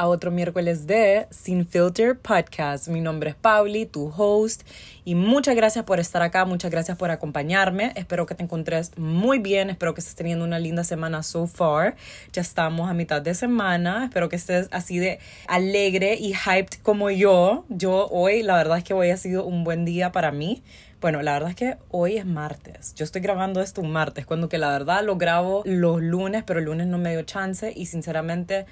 [0.00, 2.88] a otro miércoles de Sin Filter Podcast.
[2.88, 4.62] Mi nombre es Pauli, tu host,
[5.04, 7.92] y muchas gracias por estar acá, muchas gracias por acompañarme.
[7.96, 11.96] Espero que te encontres muy bien, espero que estés teniendo una linda semana so far.
[12.32, 17.10] Ya estamos a mitad de semana, espero que estés así de alegre y hyped como
[17.10, 17.66] yo.
[17.68, 20.62] Yo hoy, la verdad es que hoy ha sido un buen día para mí.
[21.02, 22.94] Bueno, la verdad es que hoy es martes.
[22.94, 26.58] Yo estoy grabando esto un martes, cuando que la verdad lo grabo los lunes, pero
[26.58, 28.64] el lunes no me dio chance y sinceramente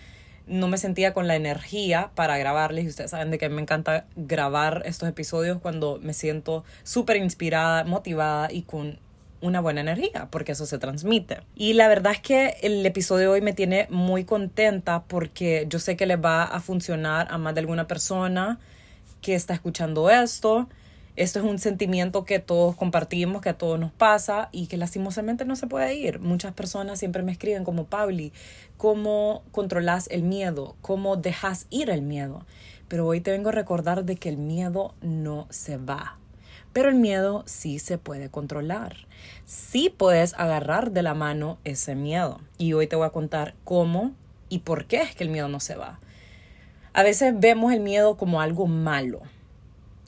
[0.49, 2.85] no me sentía con la energía para grabarles.
[2.85, 7.85] Y ustedes saben de que me encanta grabar estos episodios cuando me siento súper inspirada,
[7.85, 8.99] motivada y con
[9.41, 11.43] una buena energía, porque eso se transmite.
[11.55, 15.79] Y la verdad es que el episodio de hoy me tiene muy contenta porque yo
[15.79, 18.59] sé que les va a funcionar a más de alguna persona
[19.21, 20.69] que está escuchando esto
[21.19, 25.45] esto es un sentimiento que todos compartimos, que a todos nos pasa y que lastimosamente
[25.45, 26.21] no se puede ir.
[26.21, 28.33] Muchas personas siempre me escriben como Pauli,
[28.77, 30.77] ¿cómo controlas el miedo?
[30.81, 32.47] ¿Cómo dejas ir el miedo?
[32.87, 36.19] Pero hoy te vengo a recordar de que el miedo no se va.
[36.73, 38.95] Pero el miedo sí se puede controlar.
[39.45, 42.41] Sí puedes agarrar de la mano ese miedo.
[42.59, 44.13] Y hoy te voy a contar cómo
[44.49, 45.99] y por qué es que el miedo no se va.
[46.93, 49.23] A veces vemos el miedo como algo malo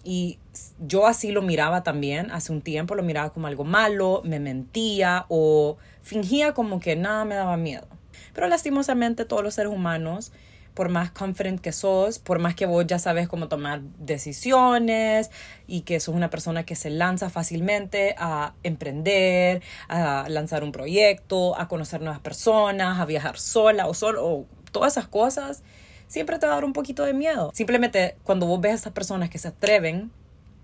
[0.05, 0.39] y
[0.81, 5.27] yo así lo miraba también, hace un tiempo lo miraba como algo malo, me mentía
[5.29, 7.87] o fingía como que nada me daba miedo.
[8.35, 10.33] Pero lastimosamente todos los seres humanos,
[10.75, 15.31] por más confident que sos, por más que vos ya sabes cómo tomar decisiones
[15.67, 21.59] y que sos una persona que se lanza fácilmente a emprender, a lanzar un proyecto,
[21.59, 25.63] a conocer nuevas personas, a viajar sola o solo, o todas esas cosas,
[26.07, 27.51] siempre te va un poquito de miedo.
[27.55, 30.11] Simplemente cuando vos ves a estas personas que se atreven,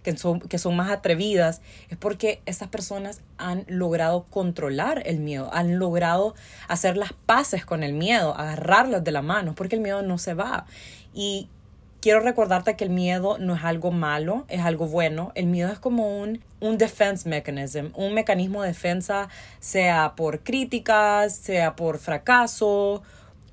[0.07, 5.51] que son, que son más atrevidas, es porque estas personas han logrado controlar el miedo,
[5.53, 6.37] han logrado
[6.69, 10.35] hacer las paces con el miedo, agarrarlas de la mano, porque el miedo no se
[10.35, 10.67] va.
[11.13, 11.49] Y
[12.01, 15.33] quiero recordarte que el miedo no es algo malo, es algo bueno.
[15.35, 19.29] El miedo es como un, un defense mechanism, un mecanismo de defensa,
[19.59, 23.03] sea por críticas, sea por fracaso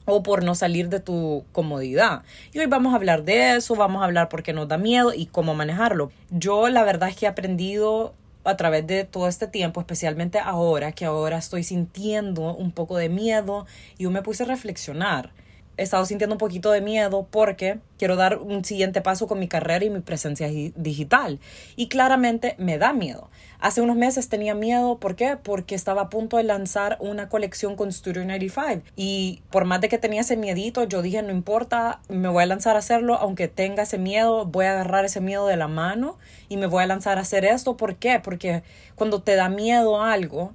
[0.05, 2.23] o por no salir de tu comodidad.
[2.53, 5.13] Y hoy vamos a hablar de eso, vamos a hablar por qué nos da miedo
[5.13, 6.11] y cómo manejarlo.
[6.29, 10.91] Yo la verdad es que he aprendido a través de todo este tiempo, especialmente ahora,
[10.91, 13.65] que ahora estoy sintiendo un poco de miedo
[13.97, 15.31] y yo me puse a reflexionar
[15.78, 19.47] he estado sintiendo un poquito de miedo porque quiero dar un siguiente paso con mi
[19.47, 21.39] carrera y mi presencia digital.
[21.75, 23.29] Y claramente me da miedo.
[23.59, 25.38] Hace unos meses tenía miedo, ¿por qué?
[25.41, 28.83] Porque estaba a punto de lanzar una colección con Studio 95.
[28.95, 32.45] Y por más de que tenía ese miedito, yo dije, no importa, me voy a
[32.45, 36.17] lanzar a hacerlo, aunque tenga ese miedo, voy a agarrar ese miedo de la mano
[36.50, 37.78] y me voy a lanzar a hacer esto.
[37.78, 38.19] ¿Por qué?
[38.19, 38.63] Porque
[38.95, 40.53] cuando te da miedo algo,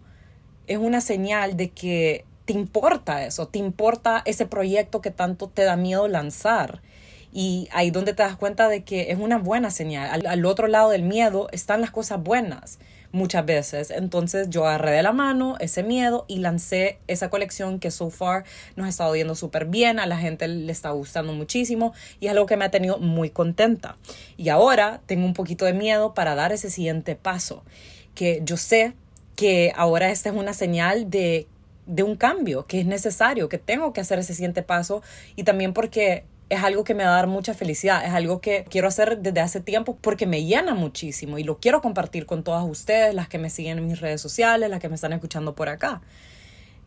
[0.67, 5.65] es una señal de que te importa eso, te importa ese proyecto que tanto te
[5.65, 6.81] da miedo lanzar.
[7.31, 10.27] Y ahí donde te das cuenta de que es una buena señal.
[10.27, 12.79] Al, otro lado del miedo están las cosas buenas
[13.13, 13.91] muchas veces.
[13.91, 18.45] Entonces yo agarré de la mano ese miedo y lancé esa colección que so far
[18.77, 22.33] nos ha estado viendo súper bien, a la gente le está gustando muchísimo y es
[22.33, 23.99] algo que me ha tenido muy contenta.
[24.39, 27.63] Y ahora tengo un poquito de miedo para dar ese siguiente paso,
[28.15, 28.95] que yo sé
[29.37, 31.47] que ahora esta es una señal de
[31.89, 35.03] de un cambio que es necesario, que tengo que hacer ese siguiente paso
[35.35, 38.65] y también porque es algo que me va a dar mucha felicidad, es algo que
[38.71, 42.65] quiero hacer desde hace tiempo porque me llena muchísimo y lo quiero compartir con todas
[42.65, 45.69] ustedes, las que me siguen en mis redes sociales, las que me están escuchando por
[45.69, 46.01] acá.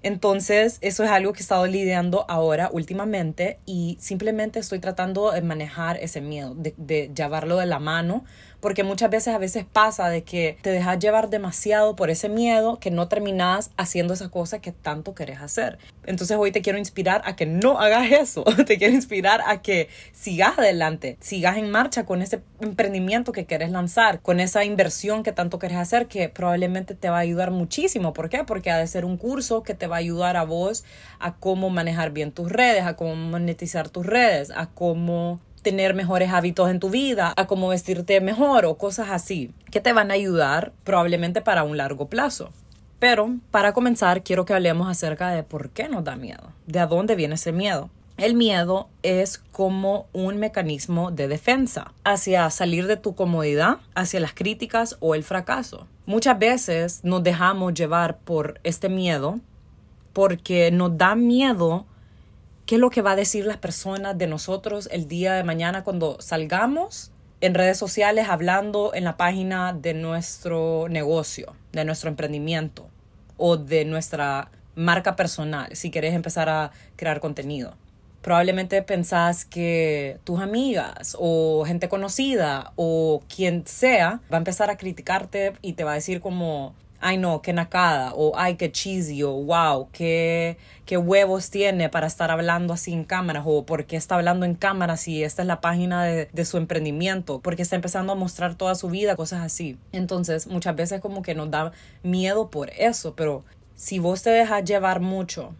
[0.03, 5.43] Entonces, eso es algo que he estado lidiando ahora últimamente y simplemente estoy tratando de
[5.43, 8.25] manejar ese miedo, de, de llevarlo de la mano
[8.61, 12.79] porque muchas veces a veces pasa de que te dejas llevar demasiado por ese miedo
[12.79, 15.77] que no terminas haciendo esa cosa que tanto querés hacer.
[16.05, 19.89] Entonces hoy te quiero inspirar a que no hagas eso, te quiero inspirar a que
[20.13, 25.31] sigas adelante, sigas en marcha con ese emprendimiento que quieres lanzar, con esa inversión que
[25.31, 28.13] tanto querés hacer que probablemente te va a ayudar muchísimo.
[28.13, 28.43] ¿Por qué?
[28.43, 30.83] Porque ha de ser un curso que te va a ayudar a vos
[31.19, 36.31] a cómo manejar bien tus redes, a cómo monetizar tus redes, a cómo tener mejores
[36.31, 40.15] hábitos en tu vida, a cómo vestirte mejor o cosas así, que te van a
[40.15, 42.51] ayudar probablemente para un largo plazo.
[42.99, 46.87] Pero para comenzar, quiero que hablemos acerca de por qué nos da miedo, de a
[46.87, 47.89] dónde viene ese miedo.
[48.17, 54.33] El miedo es como un mecanismo de defensa hacia salir de tu comodidad, hacia las
[54.33, 55.87] críticas o el fracaso.
[56.05, 59.39] Muchas veces nos dejamos llevar por este miedo
[60.13, 61.85] porque nos da miedo
[62.71, 65.83] qué es lo que va a decir las personas de nosotros el día de mañana
[65.83, 72.87] cuando salgamos en redes sociales hablando en la página de nuestro negocio, de nuestro emprendimiento
[73.35, 77.75] o de nuestra marca personal, si quieres empezar a crear contenido.
[78.21, 84.77] probablemente pensás que tus amigas o gente conocida o quien sea va a empezar a
[84.77, 89.23] criticarte y te va a decir como, ay no, qué nacada, o ay, qué cheesy,
[89.23, 93.97] o wow, qué, qué huevos tiene para estar hablando así en cámaras, o por qué
[93.97, 97.75] está hablando en cámaras si esta es la página de, de su emprendimiento, porque está
[97.75, 99.77] empezando a mostrar toda su vida, cosas así.
[99.91, 101.71] Entonces, muchas veces como que nos da
[102.03, 103.43] miedo por eso, pero
[103.75, 105.53] si vos te dejas llevar mucho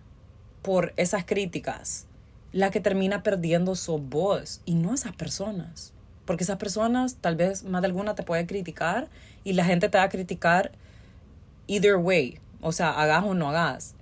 [0.62, 2.06] por esas críticas,
[2.52, 5.94] la que termina perdiendo sos vos y no esas personas.
[6.26, 9.10] Porque esas personas, tal vez más de alguna te puede criticar
[9.44, 10.72] y la gente te va a criticar
[11.71, 13.95] either way, o sea, hagas o no hagas.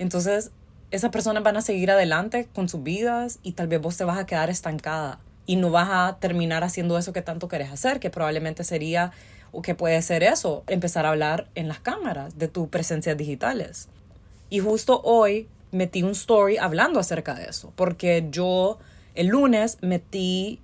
[0.00, 0.50] Entonces,
[0.90, 4.18] esas personas van a seguir adelante con sus vidas y tal vez vos te vas
[4.18, 8.10] a quedar estancada y no vas a terminar haciendo eso que tanto querés hacer, que
[8.10, 9.12] probablemente sería
[9.52, 13.88] o que puede ser eso, empezar a hablar en las cámaras de tus presencias digitales.
[14.50, 18.78] Y justo hoy metí un story hablando acerca de eso, porque yo
[19.14, 20.60] el lunes metí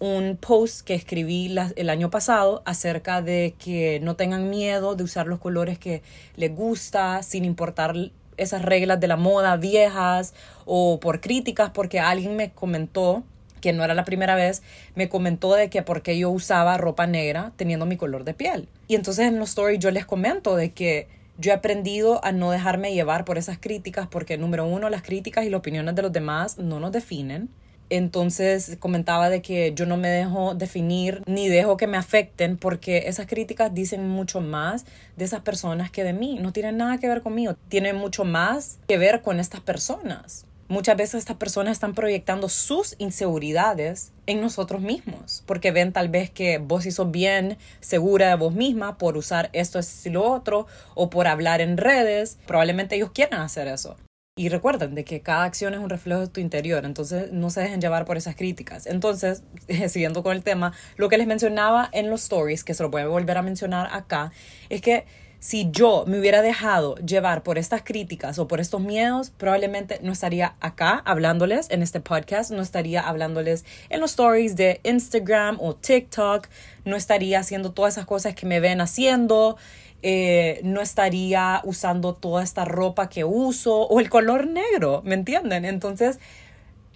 [0.00, 5.26] un post que escribí el año pasado acerca de que no tengan miedo de usar
[5.26, 6.02] los colores que
[6.36, 7.94] les gusta sin importar
[8.38, 13.22] esas reglas de la moda viejas o por críticas porque alguien me comentó
[13.60, 14.62] que no era la primera vez,
[14.94, 18.68] me comentó de que porque yo usaba ropa negra teniendo mi color de piel.
[18.88, 22.50] Y entonces en los stories yo les comento de que yo he aprendido a no
[22.50, 26.12] dejarme llevar por esas críticas porque número uno, las críticas y las opiniones de los
[26.12, 27.50] demás no nos definen.
[27.90, 33.04] Entonces comentaba de que yo no me dejo definir ni dejo que me afecten porque
[33.08, 36.38] esas críticas dicen mucho más de esas personas que de mí.
[36.40, 37.54] No tienen nada que ver conmigo.
[37.68, 40.46] Tienen mucho más que ver con estas personas.
[40.68, 46.30] Muchas veces estas personas están proyectando sus inseguridades en nosotros mismos, porque ven tal vez
[46.30, 51.10] que vos sos bien segura de vos misma por usar esto, y lo otro, o
[51.10, 52.38] por hablar en redes.
[52.46, 53.96] Probablemente ellos quieran hacer eso.
[54.36, 57.60] Y recuerden de que cada acción es un reflejo de tu interior, entonces no se
[57.60, 58.86] dejen llevar por esas críticas.
[58.86, 59.42] Entonces,
[59.88, 63.02] siguiendo con el tema, lo que les mencionaba en los stories, que se lo voy
[63.02, 64.32] a volver a mencionar acá,
[64.68, 65.04] es que
[65.40, 70.12] si yo me hubiera dejado llevar por estas críticas o por estos miedos, probablemente no
[70.12, 75.74] estaría acá hablándoles en este podcast, no estaría hablándoles en los stories de Instagram o
[75.74, 76.46] TikTok,
[76.84, 79.56] no estaría haciendo todas esas cosas que me ven haciendo.
[80.02, 85.66] Eh, no estaría usando toda esta ropa que uso o el color negro, ¿me entienden?
[85.66, 86.18] Entonces,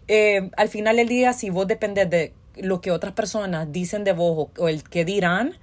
[0.08, 4.12] eh, al final del día, si vos dependes de lo que otras personas dicen de
[4.12, 5.54] vos o, el que dirán,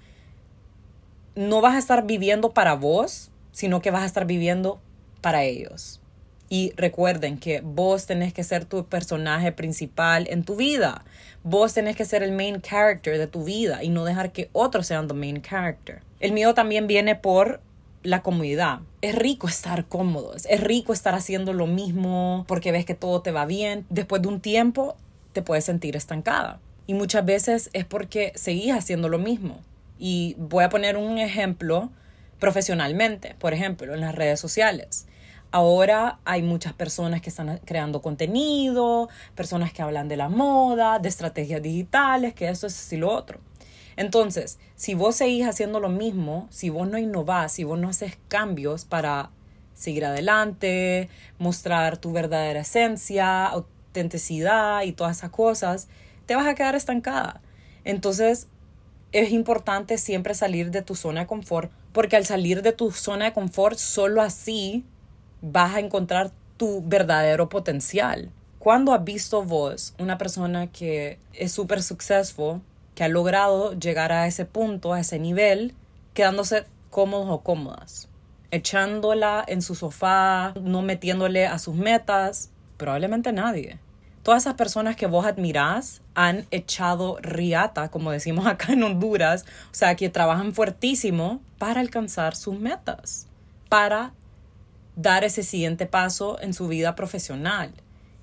[1.36, 4.80] no vas a estar viviendo para vos, sino que vas a estar viviendo
[5.22, 6.00] para ellos.
[6.50, 11.06] Y recuerden que vos tenés que ser tu personaje principal en tu vida.
[11.44, 14.88] Vos tenés que ser el main character de tu vida y no dejar que otros
[14.88, 16.02] sean the main character.
[16.20, 17.62] El miedo también viene por
[18.04, 18.80] la comodidad.
[19.02, 23.32] Es rico estar cómodos, es rico estar haciendo lo mismo porque ves que todo te
[23.32, 23.86] va bien.
[23.90, 24.96] Después de un tiempo
[25.34, 26.60] te puedes sentir estancada.
[26.88, 29.60] Y muchas veces es porque seguís haciendo lo mismo.
[29.98, 31.90] Y voy a poner un ejemplo
[32.40, 35.06] profesionalmente, por ejemplo, en las redes sociales.
[35.52, 41.10] Ahora hay muchas personas que están creando contenido, personas que hablan de la moda, de
[41.10, 43.40] estrategias digitales, que eso es y lo otro.
[43.98, 48.18] Entonces, si vos seguís haciendo lo mismo, si vos no innovás, si vos no haces
[48.30, 49.32] cambios para
[49.74, 55.90] seguir adelante, mostrar tu verdadera esencia, autenticidad y todas esas cosas,
[56.28, 57.42] te vas a quedar estancada.
[57.84, 58.48] Entonces,
[59.12, 63.26] es importante siempre salir de tu zona de confort, porque al salir de tu zona
[63.26, 64.86] de confort, solo así
[65.42, 68.32] vas a encontrar tu verdadero potencial.
[68.60, 72.62] Cuando has visto vos una persona que es súper successful
[72.94, 75.74] que ha logrado llegar a ese punto, a ese nivel,
[76.14, 78.10] quedándose cómodos o cómodas,
[78.52, 83.80] echándola en su sofá, no metiéndole a sus metas, probablemente nadie.
[84.24, 89.74] Todas esas personas que vos admirás han echado riata, como decimos acá en Honduras, o
[89.74, 93.28] sea, que trabajan fuertísimo para alcanzar sus metas,
[93.70, 94.14] para
[94.96, 97.74] dar ese siguiente paso en su vida profesional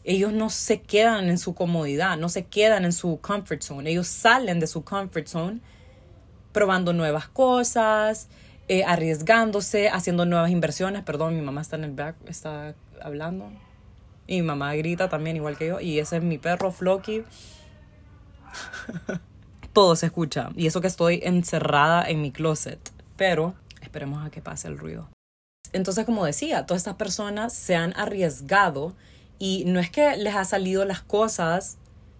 [0.08, 4.06] ellos no se quedan en su comodidad, no se quedan en su comfort zone, ellos
[4.06, 5.60] salen de su comfort zone
[6.52, 8.28] probando nuevas cosas,
[8.68, 11.02] eh, arriesgándose, haciendo nuevas inversiones.
[11.04, 13.50] Perdón, mi mamá está en el back, está hablando.
[14.26, 15.80] Y mi mamá grita también, igual que yo.
[15.80, 17.22] Y ese es mi perro, Floki.
[19.74, 20.50] Todo se escucha.
[20.56, 22.80] Y eso que estoy encerrada en mi closet.
[23.16, 25.08] Pero esperemos a que pase el ruido.
[25.72, 28.94] Entonces, como decía, todas estas personas se han arriesgado
[29.38, 31.76] y no es que les ha salido las cosas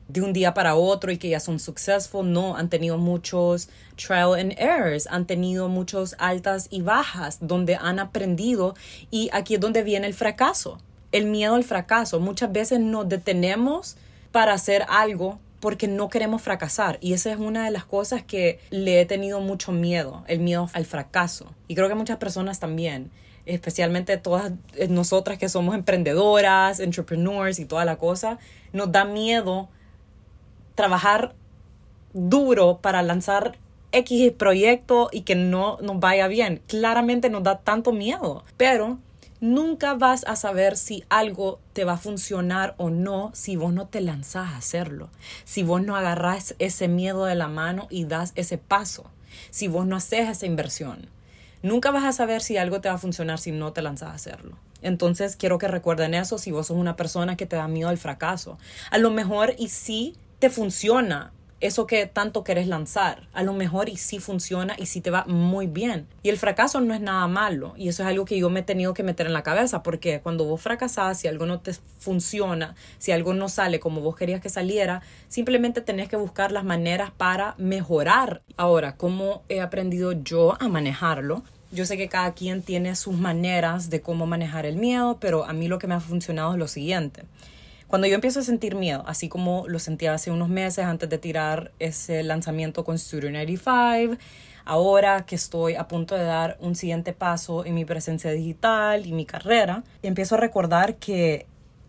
[0.08, 4.34] de un día para otro y que ya son successful, no, han tenido muchos trial
[4.34, 8.74] and errors, han tenido muchos altas y bajas donde han aprendido
[9.10, 10.78] y aquí es donde viene el fracaso.
[11.10, 12.20] el miedo al fracaso.
[12.20, 13.96] Muchas veces nos detenemos
[14.30, 16.98] para hacer algo porque no queremos fracasar.
[17.00, 20.68] Y esa es una de las cosas que le he tenido mucho miedo, el miedo
[20.72, 21.46] al fracaso.
[21.66, 23.10] Y creo que muchas personas también,
[23.48, 24.52] especialmente todas
[24.88, 28.38] nosotras que somos emprendedoras, entrepreneurs y toda la cosa,
[28.72, 29.68] nos da miedo
[30.74, 31.34] trabajar
[32.12, 33.58] duro para lanzar
[33.92, 36.62] X proyecto y que no nos vaya bien.
[36.66, 38.98] Claramente nos da tanto miedo, pero
[39.40, 43.86] nunca vas a saber si algo te va a funcionar o no si vos no
[43.86, 45.08] te lanzás a hacerlo,
[45.44, 49.04] si vos no agarrás ese miedo de la mano y das ese paso,
[49.50, 51.08] si vos no haces esa inversión.
[51.62, 54.14] Nunca vas a saber si algo te va a funcionar si no te lanzas a
[54.14, 54.56] hacerlo.
[54.82, 57.98] Entonces quiero que recuerden eso si vos sos una persona que te da miedo al
[57.98, 58.58] fracaso.
[58.90, 63.28] A lo mejor y sí te funciona eso que tanto querés lanzar.
[63.32, 66.06] A lo mejor y sí funciona y sí te va muy bien.
[66.22, 67.74] Y el fracaso no es nada malo.
[67.76, 70.20] Y eso es algo que yo me he tenido que meter en la cabeza porque
[70.20, 74.40] cuando vos fracasás, si algo no te funciona, si algo no sale como vos querías
[74.40, 78.42] que saliera, simplemente tenés que buscar las maneras para mejorar.
[78.56, 81.42] Ahora, ¿cómo he aprendido yo a manejarlo?
[81.70, 85.52] Yo sé que cada quien tiene sus maneras de cómo manejar el miedo, pero a
[85.52, 87.24] mí lo que me ha funcionado es lo siguiente.
[87.88, 91.16] Cuando yo empiezo a sentir miedo, así como lo sentía hace unos meses antes de
[91.16, 94.18] tirar ese lanzamiento con Studio 95,
[94.66, 99.12] ahora que estoy a punto de dar un siguiente paso en mi presencia digital y
[99.12, 101.46] mi carrera, empiezo a recordar que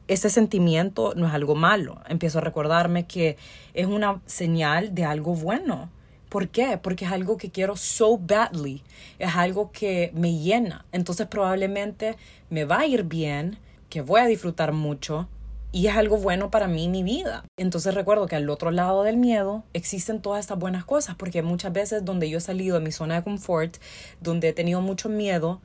[0.08, 2.00] ese sentimiento no es algo malo.
[2.08, 3.36] Empiezo a recordarme que
[3.74, 5.90] es una señal de algo bueno.
[6.30, 6.80] ¿Por qué?
[6.82, 8.84] Porque es algo que quiero so badly.
[9.20, 10.86] Es algo que me llena.
[10.94, 12.16] Entonces probablemente
[12.50, 13.58] me va a ir bien,
[13.90, 15.28] que voy a disfrutar mucho
[15.72, 17.46] y es algo bueno para mí mi vida.
[17.58, 21.74] Entonces recuerdo que al otro lado del miedo existen todas estas buenas cosas, porque muchas
[21.74, 23.78] veces donde yo he salido de mi zona de confort,
[24.20, 25.62] donde he tenido mucho miedo,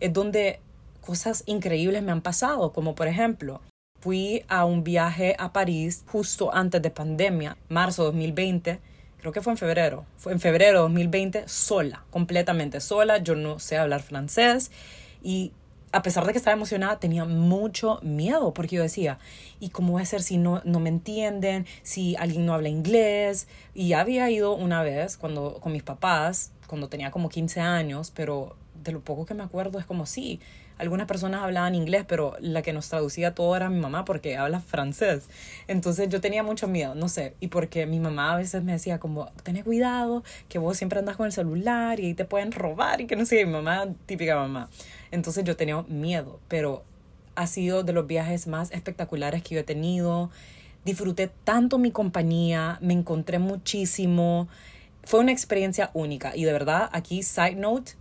[0.00, 0.60] es donde
[1.00, 3.60] cosas increíbles me han pasado, como por ejemplo,
[4.00, 8.78] fui a un viaje a París justo antes de pandemia, marzo 2020,
[9.18, 13.76] creo que fue en febrero, fue en febrero 2020 sola, completamente sola, yo no sé
[13.76, 14.70] hablar francés
[15.20, 15.52] y
[15.92, 19.18] a pesar de que estaba emocionada, tenía mucho miedo porque yo decía,
[19.60, 21.66] ¿y cómo va a ser si no, no me entienden?
[21.82, 23.48] Si alguien no habla inglés.
[23.74, 28.56] Y había ido una vez cuando, con mis papás, cuando tenía como 15 años, pero
[28.82, 30.40] de lo poco que me acuerdo es como sí,
[30.78, 34.60] algunas personas hablaban inglés, pero la que nos traducía todo era mi mamá porque habla
[34.60, 35.28] francés.
[35.66, 38.98] Entonces yo tenía mucho miedo, no sé, y porque mi mamá a veces me decía
[38.98, 43.00] como, ten cuidado, que vos siempre andas con el celular y ahí te pueden robar
[43.00, 44.68] y que no sé, mi mamá, típica mamá.
[45.10, 46.84] Entonces yo tenía miedo, pero
[47.34, 50.30] ha sido de los viajes más espectaculares que yo he tenido.
[50.84, 54.48] Disfruté tanto mi compañía, me encontré muchísimo.
[55.04, 57.92] Fue una experiencia única y de verdad aquí, side note,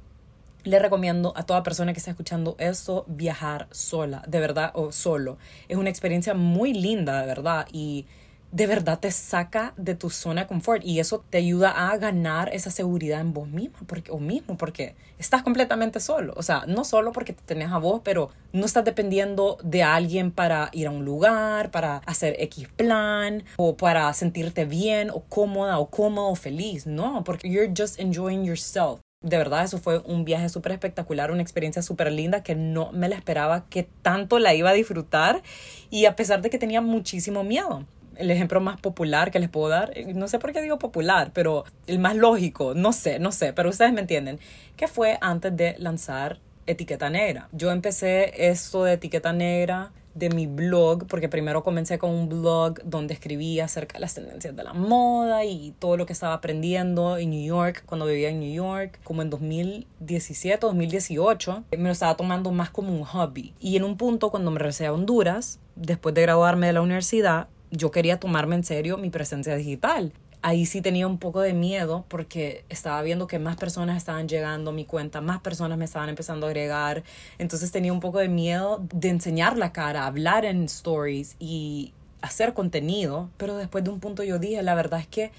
[0.67, 5.37] le recomiendo a toda persona que esté escuchando esto viajar sola, de verdad, o solo.
[5.67, 8.05] Es una experiencia muy linda, de verdad, y
[8.51, 12.49] de verdad te saca de tu zona de confort y eso te ayuda a ganar
[12.53, 16.33] esa seguridad en vos mismo porque, o mismo porque estás completamente solo.
[16.37, 20.31] O sea, no solo porque te tenés a vos, pero no estás dependiendo de alguien
[20.31, 25.79] para ir a un lugar, para hacer X plan o para sentirte bien o cómoda
[25.79, 26.87] o cómodo o feliz.
[26.87, 29.01] No, porque you're just enjoying yourself.
[29.27, 33.09] De verdad, eso fue un viaje súper espectacular, una experiencia súper linda que no me
[33.09, 35.43] la esperaba que tanto la iba a disfrutar
[35.89, 39.67] y a pesar de que tenía muchísimo miedo el ejemplo más popular que les puedo
[39.67, 43.33] dar, eh, no sé por qué digo popular, pero el más lógico, no sé, no
[43.33, 44.39] sé, pero ustedes me entienden,
[44.77, 47.49] que fue antes de lanzar Etiqueta Negra.
[47.51, 52.81] Yo empecé esto de Etiqueta Negra de mi blog, porque primero comencé con un blog
[52.83, 57.17] donde escribía acerca de las tendencias de la moda y todo lo que estaba aprendiendo
[57.17, 61.91] en New York, cuando vivía en New York, como en 2017 o 2018, me lo
[61.91, 63.53] estaba tomando más como un hobby.
[63.59, 67.47] Y en un punto, cuando me regresé a Honduras, después de graduarme de la universidad,
[67.71, 70.13] yo quería tomarme en serio mi presencia digital.
[70.41, 74.69] Ahí sí tenía un poco de miedo porque estaba viendo que más personas estaban llegando
[74.69, 77.03] a mi cuenta, más personas me estaban empezando a agregar.
[77.37, 82.53] Entonces tenía un poco de miedo de enseñar la cara, hablar en stories y hacer
[82.53, 83.29] contenido.
[83.37, 85.31] Pero después de un punto yo dije, la verdad es que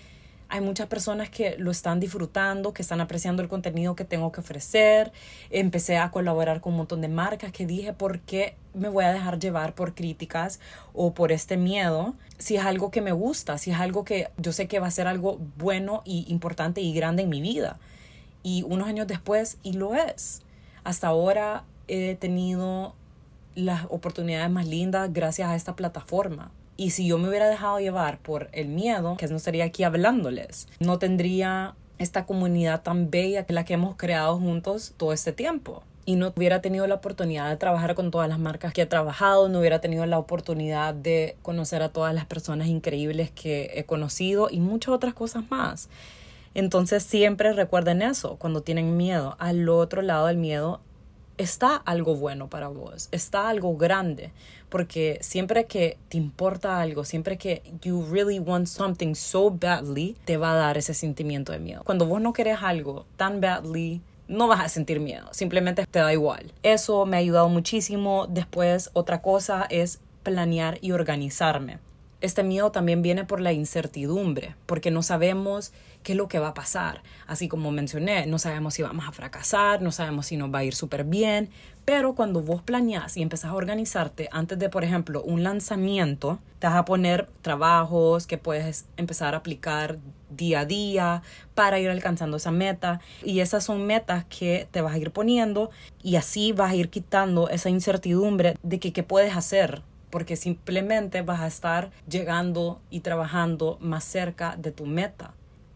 [0.51, 4.41] hay muchas personas que lo están disfrutando, que están apreciando el contenido que tengo que
[4.41, 5.13] ofrecer.
[5.51, 9.13] Empecé a colaborar con un montón de marcas que dije, ¿por qué me voy a
[9.13, 10.59] dejar llevar por críticas
[10.95, 12.15] o por este miedo?
[12.39, 14.91] Si es algo que me gusta, si es algo que yo sé que va a
[14.91, 17.79] ser algo bueno y importante y grande en mi vida.
[18.43, 20.41] Y unos años después, y lo es.
[20.83, 22.95] Hasta ahora he tenido
[23.55, 26.53] las oportunidades más lindas gracias a esta plataforma.
[26.81, 30.69] Y si yo me hubiera dejado llevar por el miedo, que no estaría aquí hablándoles,
[30.79, 35.83] no tendría esta comunidad tan bella que la que hemos creado juntos todo este tiempo.
[36.07, 39.51] y no hubiera tenido la oportunidad de trabajar con todas las marcas que he trabajado,
[39.51, 44.49] no hubiera tenido la oportunidad de conocer a todas las personas increíbles que he conocido
[44.51, 45.91] y muchas otras cosas más.
[46.55, 49.37] Entonces siempre recuerden eso cuando tienen miedo.
[49.39, 50.81] Al otro lado del miedo
[51.39, 54.33] está algo bueno para vos, está algo grande,
[54.69, 60.37] porque siempre que te importa algo, siempre que you really want something so badly, te
[60.37, 61.83] va a dar ese sentimiento de miedo.
[61.85, 66.13] Cuando vos no querés algo tan badly, no vas a sentir miedo, simplemente te da
[66.13, 66.53] igual.
[66.63, 68.27] Eso me ha ayudado muchísimo.
[68.29, 71.79] Después, otra cosa es planear y organizarme.
[72.21, 75.73] Este miedo también viene por la incertidumbre, porque no sabemos
[76.03, 77.03] qué es lo que va a pasar.
[77.29, 80.65] Así como mencioné, no sabemos si vamos a fracasar, no sabemos si nos va a
[80.65, 81.51] ir súper bien,
[81.85, 86.67] pero cuando vos planeas y empezás a organizarte antes de, por ejemplo, un lanzamiento, te
[86.67, 89.99] vas a poner trabajos que puedes empezar a aplicar
[90.29, 91.23] día a día
[91.55, 93.01] para ir alcanzando esa meta.
[93.23, 95.71] Y esas son metas que te vas a ir poniendo
[96.03, 101.23] y así vas a ir quitando esa incertidumbre de que qué puedes hacer porque simplemente
[101.23, 105.35] vas a estar llegando y trabajando más cerca de tu meta.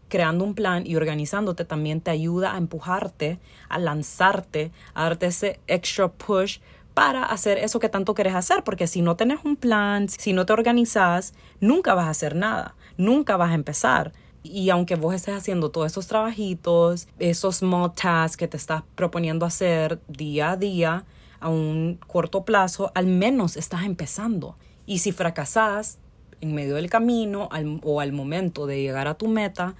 [0.09, 5.59] Creando un plan y organizándote también te ayuda a empujarte, a lanzarte, a darte ese
[5.67, 6.59] extra push
[6.93, 10.45] para hacer eso que tanto quieres hacer, porque si no tienes un plan, si no
[10.45, 14.11] te organizas, nunca vas a hacer nada, nunca vas a empezar.
[14.43, 19.45] Y aunque vos estés haciendo todos esos trabajitos, esos small tasks que te estás proponiendo
[19.45, 21.05] hacer día a día,
[21.43, 24.55] a un corto plazo, al menos estás empezando.
[24.85, 25.99] Y si fracasas
[26.41, 27.49] en medio del camino
[27.83, 29.75] o al momento de llegar a tu meta,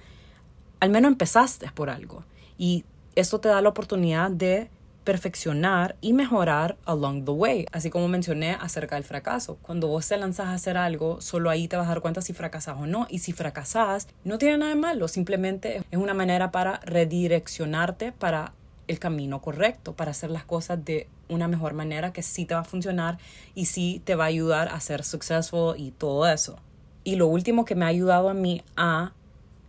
[0.80, 2.24] al menos empezaste por algo.
[2.56, 2.84] Y
[3.16, 4.70] esto te da la oportunidad de
[5.04, 9.58] perfeccionar y mejorar along the way, así como mencioné acerca del fracaso.
[9.60, 12.32] Cuando vos te lanzas a hacer algo, solo ahí te vas a dar cuenta si
[12.32, 13.06] fracasas o no.
[13.10, 18.54] Y si fracasas, no tiene nada de malo, simplemente es una manera para redireccionarte para
[18.88, 22.60] el camino correcto, para hacer las cosas de una mejor manera que sí te va
[22.60, 23.18] a funcionar
[23.54, 26.58] y sí te va a ayudar a ser successful y todo eso.
[27.04, 29.12] Y lo último que me ha ayudado a mí a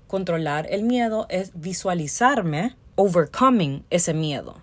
[0.08, 4.62] controlar el miedo es visualizarme overcoming ese miedo.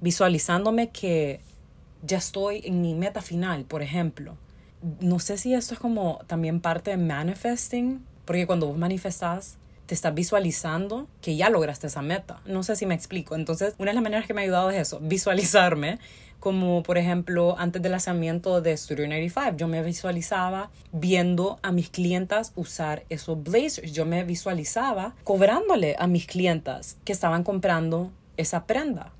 [0.00, 1.40] Visualizándome que
[2.02, 4.36] ya estoy en mi meta final, por ejemplo.
[5.00, 9.94] No sé si esto es como también parte de manifesting, porque cuando vos manifestás, te
[9.94, 12.40] estás visualizando que ya lograste esa meta.
[12.46, 13.34] No sé si me explico.
[13.34, 15.98] Entonces, una de las maneras que me ha ayudado es eso, visualizarme
[16.40, 21.90] como por ejemplo antes del lanzamiento de Studio 95, yo me visualizaba viendo a mis
[21.90, 28.64] clientas usar esos blazers, yo me visualizaba cobrándole a mis clientas que estaban comprando esa
[28.64, 29.12] prenda.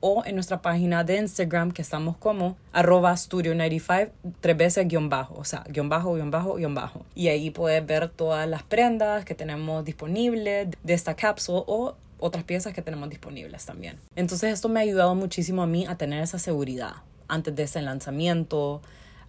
[0.01, 5.35] o en nuestra página de Instagram que estamos como arroba studio95 tres veces guion bajo,
[5.35, 7.05] o sea, guion bajo, guion bajo, guion bajo.
[7.14, 12.44] Y ahí puedes ver todas las prendas que tenemos disponibles de esta cápsula o otras
[12.44, 13.99] piezas que tenemos disponibles también.
[14.16, 16.94] Entonces esto me ha ayudado muchísimo a mí a tener esa seguridad
[17.29, 18.81] antes de ese lanzamiento,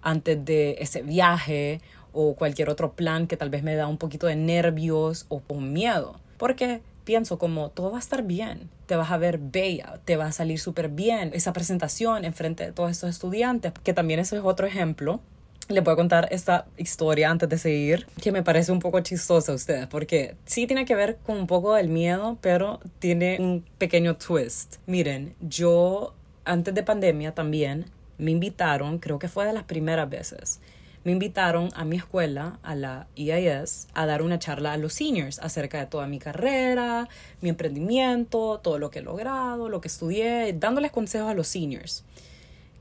[0.01, 1.81] antes de ese viaje
[2.13, 5.73] o cualquier otro plan que tal vez me da un poquito de nervios o, un
[5.73, 6.19] miedo.
[6.37, 10.27] Porque pienso como todo va a estar bien, te vas a ver bella, te va
[10.27, 14.35] a salir súper bien esa presentación en frente de todos estos estudiantes, que también eso
[14.35, 15.21] es otro ejemplo.
[15.67, 19.53] Les voy a contar esta historia antes de seguir, que me parece un poco chistosa
[19.53, 23.63] a ustedes, porque sí tiene que ver con un poco del miedo, pero tiene un
[23.77, 24.77] pequeño twist.
[24.85, 27.85] Miren, yo antes de pandemia también
[28.17, 30.59] me invitaron, creo que fue de las primeras veces,
[31.03, 35.39] me invitaron a mi escuela, a la EIS, a dar una charla a los seniors
[35.39, 37.09] acerca de toda mi carrera,
[37.41, 42.03] mi emprendimiento, todo lo que he logrado, lo que estudié, dándoles consejos a los seniors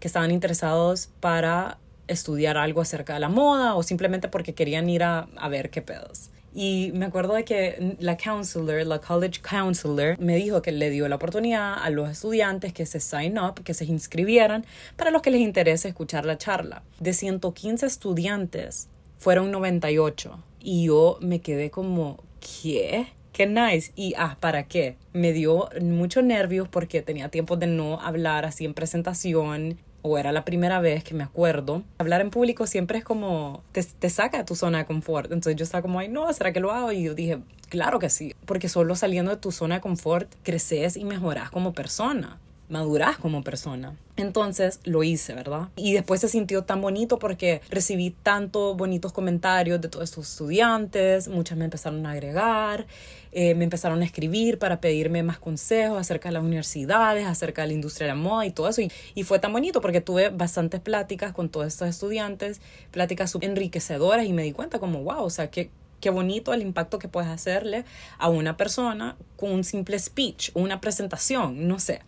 [0.01, 1.79] que estaban interesados para
[2.09, 5.83] estudiar algo acerca de la moda o simplemente porque querían ir a, a ver qué
[5.83, 6.31] pedos.
[6.53, 11.09] Y me acuerdo de que la counselor, la college counselor, me dijo que le dio
[11.09, 14.65] la oportunidad a los estudiantes que se sign up, que se inscribieran,
[14.97, 16.83] para los que les interese escuchar la charla.
[16.99, 20.43] De 115 estudiantes, fueron 98.
[20.61, 23.07] Y yo me quedé como, ¿qué?
[23.33, 23.93] Qué nice.
[23.95, 24.97] Y, ah, ¿para qué?
[25.13, 30.33] Me dio mucho nervios porque tenía tiempo de no hablar así en presentación o era
[30.33, 34.39] la primera vez que me acuerdo, hablar en público siempre es como, te, te saca
[34.39, 35.33] de tu zona de confort.
[35.33, 36.93] Entonces yo estaba como, ay, no, ¿será que lo hago?
[36.93, 40.97] Y yo dije, claro que sí, porque solo saliendo de tu zona de confort creces
[40.97, 42.39] y mejoras como persona
[42.71, 43.95] madurás como persona.
[44.17, 45.69] Entonces lo hice, ¿verdad?
[45.77, 51.29] Y después se sintió tan bonito porque recibí tantos bonitos comentarios de todos estos estudiantes,
[51.29, 52.87] muchas me empezaron a agregar,
[53.33, 57.69] eh, me empezaron a escribir para pedirme más consejos acerca de las universidades, acerca de
[57.69, 58.83] la industria de la moda y todo eso.
[59.15, 64.33] Y, fue tan bonito porque tuve bastantes pláticas con todos estos estudiantes, pláticas enriquecedoras y
[64.33, 67.85] me di cuenta como, wow, o sea, que qué bonito el impacto que puedes hacerle
[68.19, 72.01] a una persona con un simple speech, una presentación, no sé.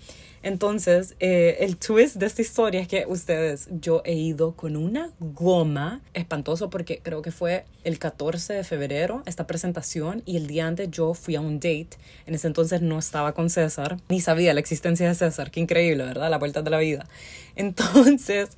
[0.42, 5.11] Entonces, eh, el twist de esta historia es que ustedes, yo he ido con una
[5.20, 10.66] goma espantoso porque creo que fue el 14 de febrero esta presentación y el día
[10.66, 11.90] antes yo fui a un date.
[12.26, 15.52] En ese entonces no estaba con César, ni sabía la existencia de César.
[15.52, 16.28] Qué increíble, ¿verdad?
[16.28, 17.07] La vuelta de la vida.
[17.55, 18.48] Entonces,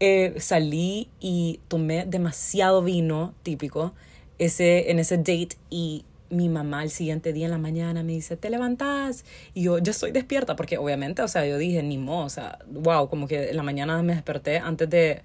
[0.00, 3.94] eh, salí y tomé demasiado vino típico
[4.38, 8.36] ese, en ese date y mi mamá el siguiente día en la mañana me dice,
[8.36, 9.24] ¿te levantas?
[9.54, 12.58] Y yo, ya estoy despierta, porque obviamente, o sea, yo dije, ni mo, o sea,
[12.66, 15.22] wow, como que en la mañana me desperté antes de,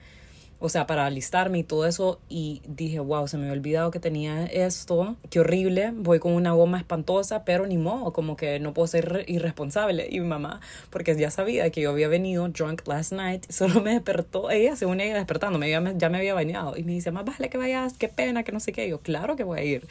[0.60, 4.00] o sea, para alistarme y todo eso, y dije, wow, se me había olvidado que
[4.00, 8.74] tenía esto, qué horrible, voy con una goma espantosa, pero ni modo, como que no
[8.74, 10.08] puedo ser irresponsable.
[10.10, 13.94] Y mi mamá, porque ya sabía que yo había venido drunk last night, solo me
[13.94, 17.26] despertó, ella, según ella despertando, ya me, ya me había bañado, y me dice, más
[17.26, 19.88] vale que vayas, qué pena, que no sé qué, yo, claro que voy a ir.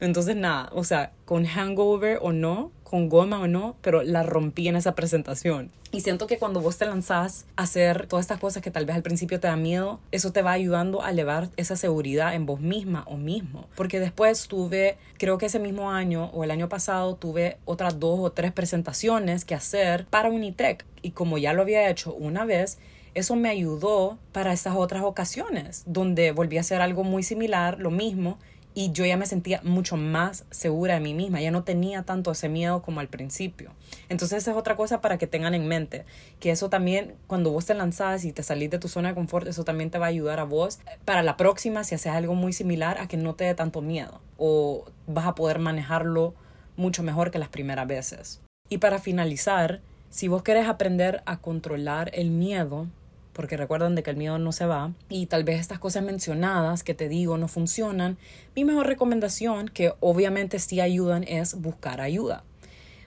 [0.00, 4.66] Entonces, nada, o sea, con hangover o no, con goma o no, pero la rompí
[4.66, 5.70] en esa presentación.
[5.92, 8.96] Y siento que cuando vos te lanzás a hacer todas estas cosas que tal vez
[8.96, 12.60] al principio te da miedo, eso te va ayudando a elevar esa seguridad en vos
[12.60, 13.68] misma o mismo.
[13.76, 18.18] Porque después tuve, creo que ese mismo año o el año pasado, tuve otras dos
[18.18, 20.84] o tres presentaciones que hacer para Unitec.
[21.00, 22.78] Y como ya lo había hecho una vez,
[23.14, 27.90] eso me ayudó para estas otras ocasiones, donde volví a hacer algo muy similar, lo
[27.90, 28.38] mismo,
[28.74, 32.30] y yo ya me sentía mucho más segura de mí misma, ya no tenía tanto
[32.30, 33.72] ese miedo como al principio.
[34.08, 36.04] Entonces esa es otra cosa para que tengan en mente,
[36.38, 39.46] que eso también cuando vos te lanzás y te salís de tu zona de confort,
[39.46, 42.52] eso también te va a ayudar a vos para la próxima si haces algo muy
[42.52, 46.34] similar a que no te dé tanto miedo o vas a poder manejarlo
[46.76, 48.40] mucho mejor que las primeras veces.
[48.68, 49.80] Y para finalizar,
[50.10, 52.86] si vos querés aprender a controlar el miedo,
[53.40, 56.82] porque recuerden de que el miedo no se va y tal vez estas cosas mencionadas
[56.82, 58.18] que te digo no funcionan,
[58.54, 62.44] mi mejor recomendación, que obviamente sí ayudan, es buscar ayuda.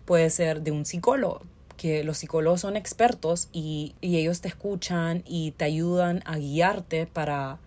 [0.06, 1.44] Puede ser de un psicólogo,
[1.78, 7.06] que los psicólogos son expertos y, y ellos te escuchan y te ayudan a guiarte
[7.06, 7.60] para,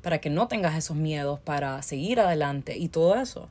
[0.00, 3.48] para que no tengas esos miedos, para seguir adelante y todo eso.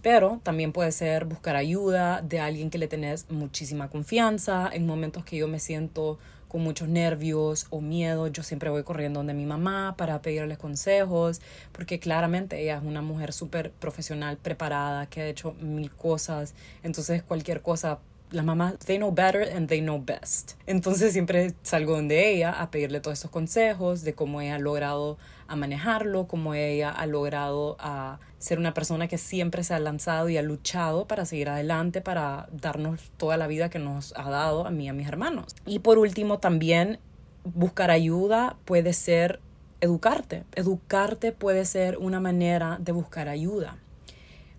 [0.00, 5.24] Pero también puede ser buscar ayuda de alguien que le tenés muchísima confianza en momentos
[5.24, 9.46] que yo me siento con muchos nervios o miedo, yo siempre voy corriendo donde mi
[9.46, 15.28] mamá para pedirles consejos, porque claramente ella es una mujer súper profesional, preparada, que ha
[15.28, 18.00] hecho mil cosas, entonces cualquier cosa
[18.30, 20.52] las mamás, they know better and they know best.
[20.66, 25.18] Entonces siempre salgo donde ella a pedirle todos estos consejos de cómo ella ha logrado
[25.48, 30.28] a manejarlo, cómo ella ha logrado a ser una persona que siempre se ha lanzado
[30.28, 34.66] y ha luchado para seguir adelante, para darnos toda la vida que nos ha dado
[34.66, 35.54] a mí y a mis hermanos.
[35.66, 36.98] Y por último, también
[37.44, 39.40] buscar ayuda puede ser
[39.80, 40.44] educarte.
[40.54, 43.76] Educarte puede ser una manera de buscar ayuda.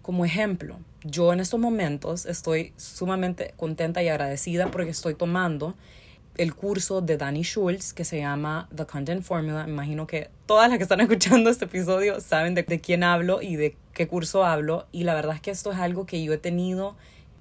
[0.02, 5.76] Como ejemplo, yo en estos momentos estoy sumamente contenta y agradecida porque estoy tomando
[6.38, 9.66] el curso de Danny Schultz que se llama The Content Formula.
[9.68, 13.56] Imagino que todas las que están escuchando este episodio saben de, de, quién hablo y
[13.56, 14.88] de qué curso hablo.
[14.92, 16.96] Y la verdad es que esto es algo que yo he tenido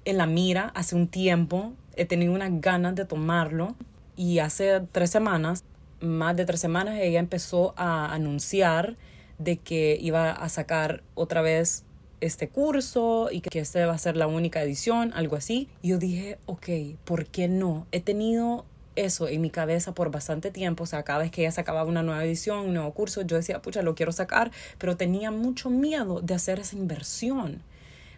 [0.05, 1.73] en la mira hace un tiempo.
[1.95, 3.75] He tenido unas ganas de tomarlo.
[4.15, 5.63] Y hace tres semanas,
[5.99, 8.95] más de tres semanas, ella empezó a anunciar
[9.39, 11.85] de que iba a sacar otra vez
[12.21, 15.67] este curso y que esta va a ser la única edición, algo así.
[15.81, 16.69] Y yo dije, ok,
[17.03, 17.87] ¿por qué no?
[17.91, 21.51] He tenido eso en mi cabeza por bastante tiempo, o sea, cada vez que ella
[21.51, 25.31] sacaba una nueva edición, un nuevo curso, yo decía, pucha, lo quiero sacar, pero tenía
[25.31, 27.63] mucho miedo de hacer esa inversión.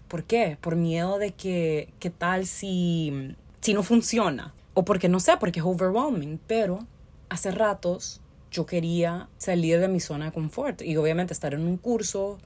[0.07, 0.57] ¿Por qué?
[0.59, 4.53] Por miedo de que, ¿qué tal si, si no funciona?
[4.73, 6.79] O porque no sé, porque es overwhelming, pero
[7.29, 8.19] hace ratos
[8.51, 12.37] yo quería salir de mi zona de confort y obviamente estar en un curso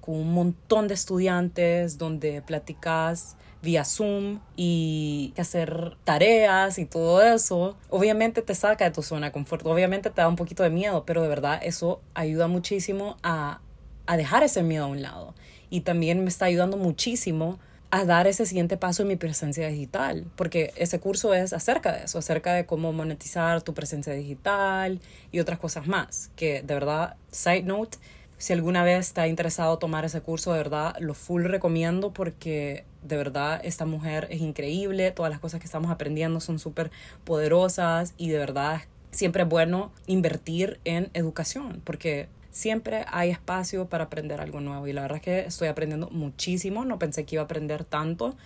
[0.00, 7.76] con un montón de estudiantes donde platicas vía Zoom y hacer tareas y todo eso,
[7.90, 11.04] obviamente te saca de tu zona de confort, obviamente te da un poquito de miedo,
[11.04, 13.60] pero de verdad eso ayuda muchísimo a,
[14.06, 15.34] a dejar ese miedo a un lado.
[15.68, 17.58] Y también me está ayudando muchísimo
[17.90, 22.04] a dar ese siguiente paso en mi presencia digital, porque ese curso es acerca de
[22.04, 25.00] eso, acerca de cómo monetizar tu presencia digital
[25.32, 27.98] y otras cosas más, que de verdad, side note,
[28.40, 33.18] si alguna vez está interesado tomar ese curso, de verdad lo full recomiendo porque de
[33.18, 36.90] verdad esta mujer es increíble, todas las cosas que estamos aprendiendo son súper
[37.24, 44.04] poderosas y de verdad siempre es bueno invertir en educación porque siempre hay espacio para
[44.04, 47.42] aprender algo nuevo y la verdad es que estoy aprendiendo muchísimo, no pensé que iba
[47.42, 48.36] a aprender tanto.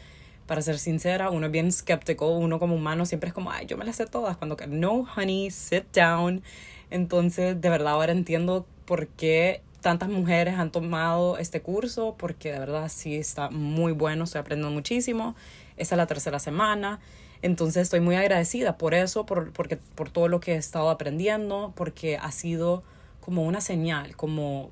[0.48, 3.78] Para ser sincera, uno es bien escéptico, uno como humano siempre es como, ay, yo
[3.78, 6.42] me las sé todas, cuando no, honey, sit down.
[6.90, 12.58] Entonces, de verdad ahora entiendo por qué tantas mujeres han tomado este curso, porque de
[12.58, 15.36] verdad sí está muy bueno, estoy aprendiendo muchísimo.
[15.76, 17.00] Esa es la tercera semana.
[17.42, 21.74] Entonces estoy muy agradecida por eso, por, porque, por todo lo que he estado aprendiendo,
[21.76, 22.82] porque ha sido
[23.20, 24.70] como una señal, como,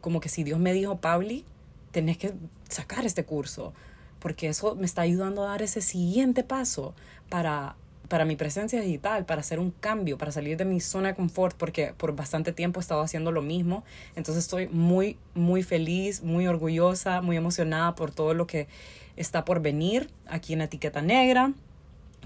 [0.00, 1.44] como que si Dios me dijo, Pauli,
[1.92, 2.32] tenés que
[2.68, 3.72] sacar este curso,
[4.18, 6.94] porque eso me está ayudando a dar ese siguiente paso
[7.28, 7.76] para,
[8.08, 11.56] para mi presencia digital, para hacer un cambio, para salir de mi zona de confort,
[11.56, 13.84] porque por bastante tiempo he estado haciendo lo mismo.
[14.16, 18.68] Entonces estoy muy, muy feliz, muy orgullosa, muy emocionada por todo lo que
[19.16, 21.52] está por venir aquí en Etiqueta Negra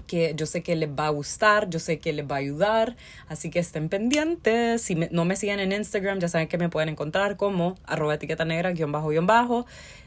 [0.07, 2.95] que yo sé que les va a gustar, yo sé que les va a ayudar,
[3.27, 4.81] así que estén pendientes.
[4.81, 8.45] Si no me siguen en Instagram, ya saben que me pueden encontrar como arroba etiqueta
[8.45, 9.65] negra, guion bajo, guion bajo.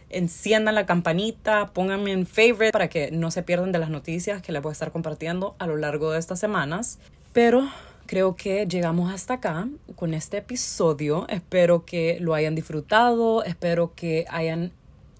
[0.09, 4.53] Enciendan la campanita, pónganme en favorite para que no se pierdan de las noticias que
[4.53, 6.99] les voy a estar compartiendo a lo largo de estas semanas.
[7.33, 7.69] Pero
[8.07, 11.27] creo que llegamos hasta acá con este episodio.
[11.29, 14.73] Espero que lo hayan disfrutado, espero que hayan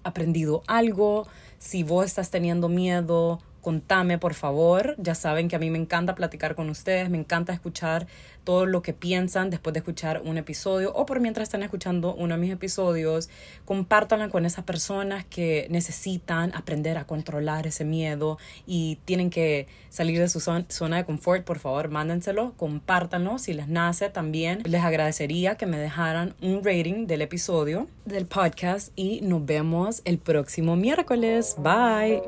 [0.03, 1.27] aprendido algo.
[1.59, 4.95] Si vos estás teniendo miedo, contame por favor.
[4.97, 8.07] Ya saben que a mí me encanta platicar con ustedes, me encanta escuchar
[8.47, 12.35] todo lo que piensan después de escuchar un episodio o por mientras están escuchando uno
[12.35, 13.27] de mis episodios.
[13.65, 20.17] Compártanla con esas personas que necesitan aprender a controlar ese miedo y tienen que salir
[20.17, 21.43] de su zona de confort.
[21.43, 24.61] Por favor, mándenselo, compártanlo si les nace también.
[24.63, 30.19] Les agradecería que me dejaran un rating del episodio del podcast y nos vemos el
[30.19, 31.57] próximo miércoles.
[31.57, 32.21] Bye.